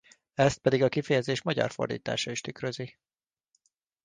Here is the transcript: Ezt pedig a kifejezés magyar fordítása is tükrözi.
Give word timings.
Ezt 0.33 0.57
pedig 0.59 0.83
a 0.83 0.89
kifejezés 0.89 1.41
magyar 1.41 1.71
fordítása 1.71 2.31
is 2.31 2.41
tükrözi. 2.41 2.97